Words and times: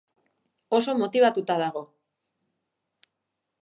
Oso 0.77 0.95
motibatuta 1.01 1.59
dago. 1.63 1.87